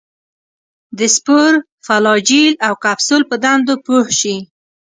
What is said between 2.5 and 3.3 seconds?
او کپسول